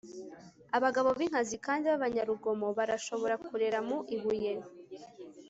[0.77, 4.53] Abagabo binkazi kandi babanyarugomo barashobora kurera mu ibuye